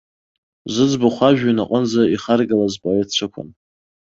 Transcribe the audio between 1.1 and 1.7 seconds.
ажәҩан